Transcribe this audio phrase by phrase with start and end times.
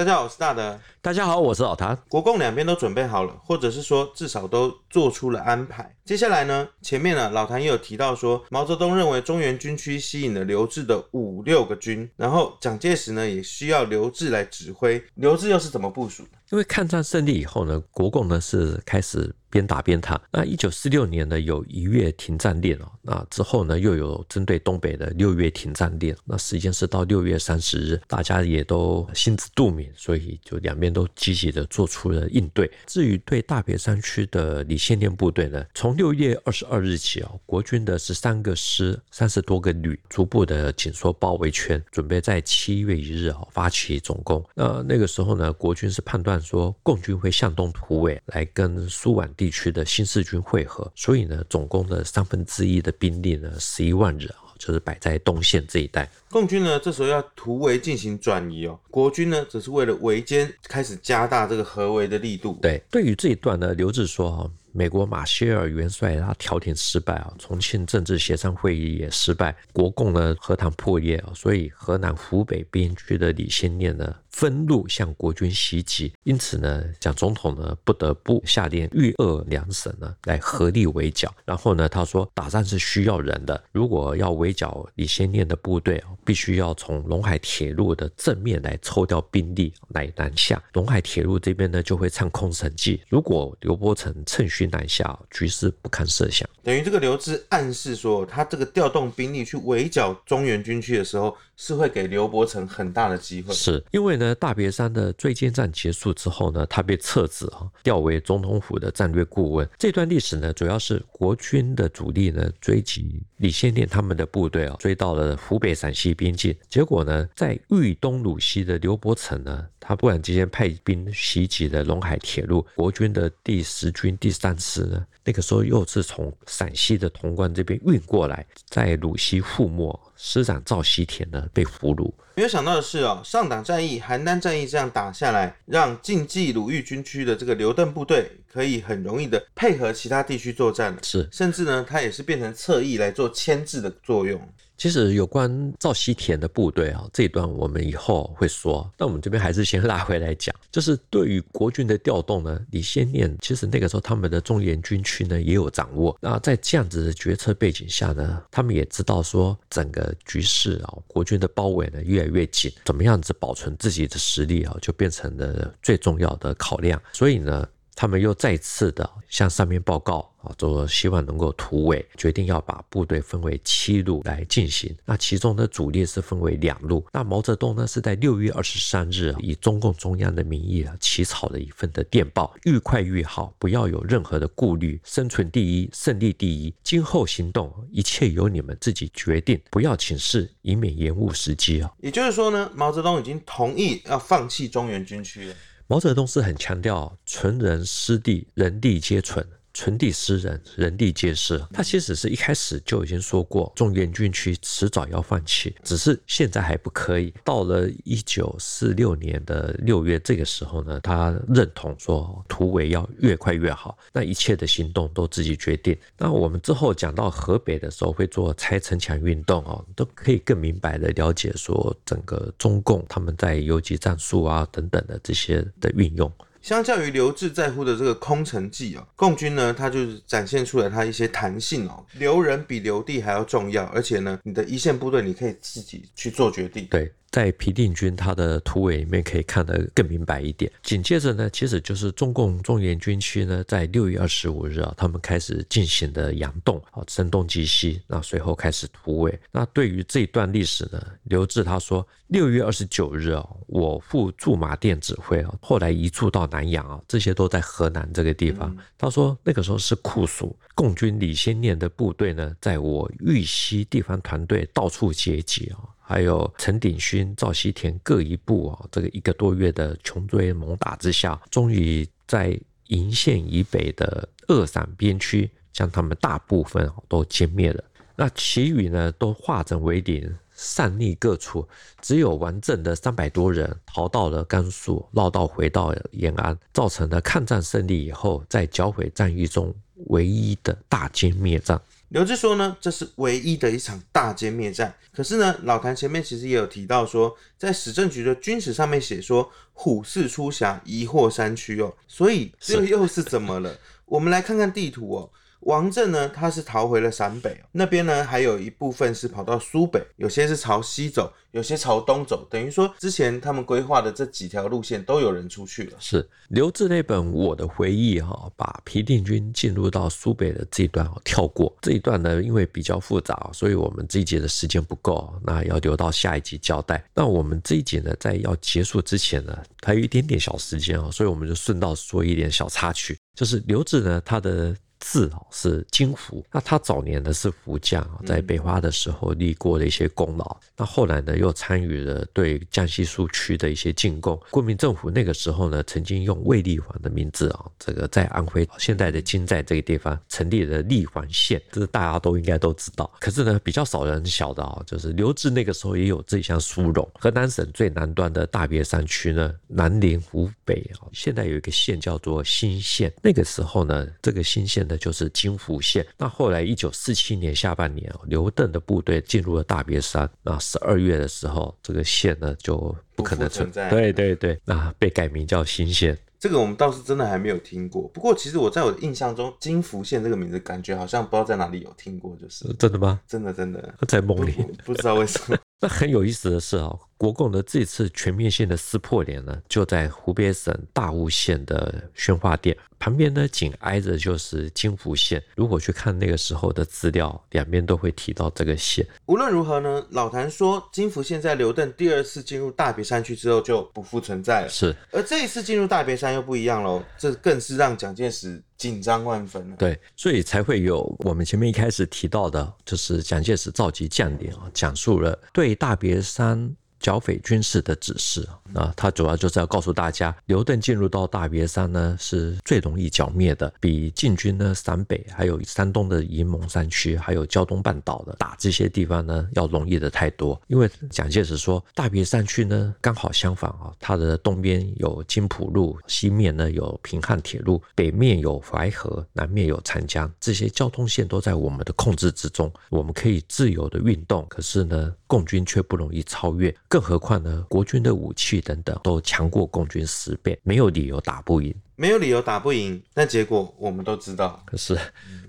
[0.00, 0.80] 大家好，我是大德。
[1.02, 1.98] 大家好，我是老谭。
[2.10, 5.96] 国共两边都准备好了，或者是说至少都做出了安排。
[6.04, 15.02] 接下来呢，前面呢老谭也有提到说，毛泽东认为中原军区吸引了刘志的五六个军，然后蒋介石呢也需要刘志来指挥。
[15.14, 16.30] 刘志又是怎么部署的？
[16.50, 19.34] 因为抗战胜利以后呢，国共呢是开始。
[19.52, 20.20] 边打边谈。
[20.30, 22.88] 那一九四六年呢，有一月停战令哦。
[23.02, 26.14] 那之后呢，又有针对东北的六月停战令。
[26.24, 32.70] 那时间是到六月三十日，大家也都心知肚明，所以就两边都积极的做出了应对。
[32.86, 44.44] 至于对大别山区的李先念部队呢，从六月二十二日起啊，国军的十三个师、三十多个旅，逐步的紧缩包围圈，准备在七月一日啊发起总攻。
[44.54, 49.30] 那那个时候呢，国军是判断说，共军会向东突围，来跟苏皖。
[49.36, 56.08] 地区的新四军会合，所以呢，总共的三分之一的兵力呢，十一万人啊，就是摆在东线这一带。
[56.30, 62.56] 共军呢，这时候要突围进行转移哦，国军呢，则是为了围歼，开始加大这个合围的力度。
[62.62, 64.48] 对，对于这一段呢，刘志说哈。
[64.72, 81.30] 美国马歇尔元帅他调停失败啊，重庆政治协商会议也失败，国共呢和谈破裂啊，所以河南、湖北边区的李先念呢分路向国军袭击，因此呢，蒋总统呢不得不下令豫鄂两省呢来合力围剿。
[81.44, 93.02] 然后呢，他说打仗是需要人的，如果要围剿李先念的部队，必须要从陇海铁路的正面来抽调兵力来南下，陇海铁路这边呢就会唱空城计。
[93.10, 96.48] 如果刘伯承趁虚南下，局势不堪设想。
[96.62, 103.52] 等于这个刘志暗示说，他这个调动兵力去围剿中原军区的时候，是会给刘伯承很大的机会。
[103.52, 109.68] 是因为呢，大别山的追歼战结束之后呢，他被撤职啊，调为总统府的战略顾问。
[109.78, 116.56] 这段历史呢，主要是国军的主力呢追击李先念他们的部队啊，追到了湖北陕西边境。
[116.70, 132.12] 结果呢，在豫东鲁西的刘伯承呢，他突然之间派兵袭击了陇海铁路，国军的第十军第三师呢，那个时候又是从陕西的潼关这边运过来，在鲁西覆没，师长赵西田呢被俘虏。
[132.36, 144.40] 没有想到的是哦，上党战役、邯郸战役这样打下来，让晋冀鲁豫军区的这个刘邓部队可以很容易的配合其他地区作战了，是，甚至呢，它也是变成侧翼来做牵制的作用。
[144.80, 148.90] 其实有关赵西田的部队啊，这一段我们以后会说。
[148.96, 156.16] 那我们这边还是先拉回来讲，就是对于国军的调动呢，李先念其实那个时候他们的中原军区呢也有掌握。
[156.18, 166.98] 那在这样子的决策背景下呢，他们也知道说整个局势啊，国军的包围呢越来越紧，怎么样子保存自己的实力啊，就变成了最重要的考量。
[167.12, 167.68] 所以呢。
[168.00, 174.96] 他们又再次的向上面报告啊，说希望能够突围，决定要把部队分为七路来进行。
[175.04, 177.04] 那其中的主力是分为两路。
[177.12, 186.74] 那毛泽东呢是在六月二十三日以中共中央的名义啊起草了一份的电报，愈快愈好，不要有任何的顾虑，生存第一，胜利第一。
[186.82, 191.92] 今后行动一切由你们自己决定，不要请示，以免延误时机啊。
[191.98, 195.54] 也就是说呢，毛泽东已经同意要放弃中原军区了。
[195.90, 199.44] 毛泽东是很强调存人失地，人地皆存。
[199.80, 201.58] 纯地失人，人地皆失。
[201.72, 207.32] 他其实是一开始就已经说过，中原军区迟早要放弃，只是现在还不可以。
[207.42, 215.96] 到了一九四六年的六月这个时候呢，他认同说突围要越快越好，那一切的行动都自己决定。
[216.18, 226.30] 那我们之后讲到河北的时候会做拆城墙运动哦，都可以更明白的了解说整个中共他们在游击战术啊等等的这些的运用。
[226.60, 236.86] 相较于刘志在乎的这个空城计哦，共军呢，它就是展现出来它一些弹性哦，留人比留地还要重要，而且呢，你的一线部队你可以自己去做决定。
[236.86, 237.12] 对。
[237.30, 240.68] 在皮定均他的突围里面可以看得更明白一点。
[240.82, 248.02] 紧接着呢，其实就是中共中原军区呢，在六月二十五日啊，他们开始进行的佯动啊，声东击西。
[248.08, 249.38] 那随后开始突围。
[249.52, 258.76] 那对于这一段历史呢，刘志他说，六月二十九日啊，我赴驻马店指挥啊，后来移驻到南阳啊，这些都在河南这个地方。
[258.98, 265.78] 他说那个时候是酷暑，共军李先念的部队呢，在我豫西地方团队到处截击啊。
[266.02, 272.58] 还有陈鼎勋、赵锡田各一部啊，这个一个多月的穷追猛打之下，终于在
[272.88, 277.84] 鄞县以北的鄂陕边区，将他们大部分都歼灭了。
[278.16, 281.66] 那其余呢，都化整为零，散匿各处。
[282.02, 289.74] 只有王震的三百多人逃到了甘肃，绕道回到延安，造成了抗战胜利以后在剿匪战役中
[290.08, 291.80] 唯一的大歼灭战。
[292.10, 294.94] 刘志说呢，这是唯一的一场大歼灭战。
[295.12, 301.94] 可是呢，老谭前面其实也有提到说，在史政局的军史上面写说，虎四出峡，疑获山区哦。
[302.06, 303.74] 所以这又是怎么了？
[304.06, 305.30] 我们来看看地图哦。
[305.60, 315.96] 王振呢，他是逃回了陕北，那边呢还有一部分是跑到苏北，有些是朝西走，有些朝东走，等于说之前他们规划的这几条路线都有人出去了。
[316.00, 327.04] 是刘志那本《我的回忆》哈，把皮定军进入到苏北的这一段跳过，这一段呢因为比较复杂，所以我们这一节的时间不够，那要留到下一集交代。
[327.14, 334.74] 那我们这一集呢，在要结束之前呢，还有一点点小时间啊，所以我们就顺道说一点小插曲，就是刘志呢他的。
[335.10, 340.56] 字哦是金福，那他早年呢是福将，在北伐的时候立过的一些功劳。
[340.76, 344.40] 那后来呢又参与了对江西苏区的一些进贡。
[344.52, 353.10] 国民政府那个时候呢，曾经用卫立煌的名字啊，这个在安徽现在的金寨这个地方成立了立煌县，这是大家都应该都知道。
[353.18, 357.10] 可是呢，比较少人晓得啊，就是刘志那个时候也有这一项殊荣。
[357.18, 363.12] 河南省最南端的大别山区呢，南临湖北啊，现在有一个县叫做新县。
[363.20, 364.86] 那个时候呢，这个新县。
[364.88, 366.06] 那就是金福县。
[366.16, 370.30] 那后来一九四七年下半年，刘邓的部队进入了大别山。
[370.42, 373.90] 那十二月的时候，这个县呢就不可能存在。
[373.90, 376.16] 对对对，那被改名叫新县。
[376.38, 378.08] 这个我们倒是真的还没有听过。
[378.14, 383.20] 不过其实我在我的印象中，金福县这个名字感觉好像不知道在哪里有听过，就是真的吗？
[383.26, 385.58] 真的真的在梦里不，不知道为什么。
[385.82, 395.42] 那很有意思的是啊，国共的这次全面性的撕破脸呢，就在湖北省大悟县的宣化店旁边呢，紧挨着就是金福县。
[395.56, 399.06] 如果去看那个时候的资料，两边都会提到这个县。
[399.24, 404.68] 无论如何呢，老谭说金福县在刘邓第二次进入大别山区之后就不复存在了。
[404.68, 409.76] 是，而这一次进入大别山又不一样喽，这更是让蒋介石紧张万分了。
[409.76, 416.74] 对，所以才会有我们前面一开始提到的，就是蒋介石召集将领啊，讲述了对大别山。
[417.00, 430.60] 剿匪军事的指示啊，他主要就是要告诉大家，刘邓进入到大别山呢，是最容易剿灭的，比进军呢陕北、还有山东的沂蒙山区，还有胶东半岛的打这些地方呢，要容易的太多。
[430.68, 444.46] 因为蒋介石说，大别山区呢刚好相反啊，它的东边有津浦路，西面呢有平汉铁路，北面有淮河，南面有长江，这些交通线都在我们的控制之中，我们可以自由的运动。
[444.48, 446.74] 可是呢，共军却不容易超越。
[446.88, 451.72] 更何况呢，国军的武器等等都强过共军十倍，没有理由打不赢。
[451.94, 454.60] 没有理由打不赢，但结果我们都知道。
[454.66, 454.98] 可是，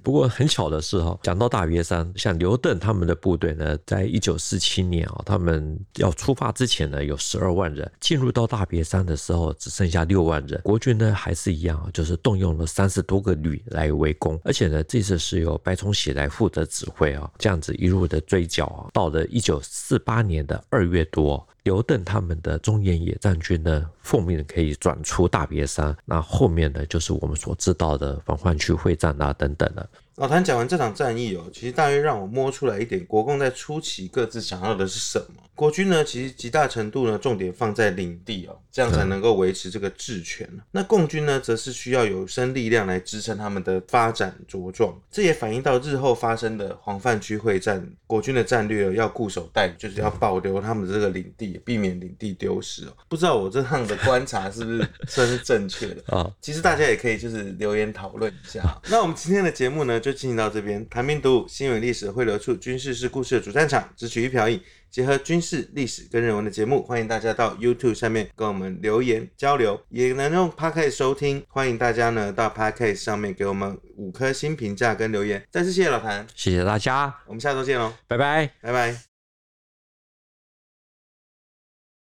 [0.04, 10.60] 不过很巧的是哈，讲到大别山，像刘邓他们的部队呢，在一九四七年啊，他们要出发之前呢，有十二万人；进入到大别山的时候，只剩下六万人。
[10.64, 21.48] 国军呢，还是一样，就是动用了三十多个旅来围攻，而且呢，这次是由白崇禧来负责指挥啊，这样子一路的追剿啊，到了一九四八年的二月多。
[21.64, 29.88] 刘邓他们的中原野战军呢，奉命可以转出大别山，那后面呢，就是我们所知道的防患区会战啊等等的。
[30.16, 35.42] 老谭讲完这场战役哦，其实大约让我摸出来一点，国共在初期各自想要的是什么。
[35.56, 40.48] 国军呢，其实极大程度呢，重点放在领地哦，这样才能够维持这个治权。
[40.52, 45.00] 嗯、那共军呢，则是需要有生力量来支撑他们的发展茁壮。
[45.12, 52.94] 这也反映到日后发生的黄泛区会战，国军的战略要固守待，就是要保留他们的这个领地，避免领地丢失哦。
[53.08, 56.32] 不知道我这样的观察是不是算是正确的 啊？
[56.42, 58.62] 其实大家也可以就是留言讨论一下。
[58.90, 60.86] 那我们今天的节目呢，就进行到这边。
[60.90, 71.46] 谈兵读武，新闻历史汇流处，军事是故事的主战场，只取一瓢饮，结合军事历史跟人文的节目，欢迎大家到 YouTube 上面跟我们留言交流，也能用 Podcast 收听。
[71.48, 75.46] 欢迎大家呢到 Podcast 上面给我们五颗星评价跟留言。
[75.52, 79.11] 再次谢谢老谭，谢谢大家，我们下周见喽，拜拜，拜拜。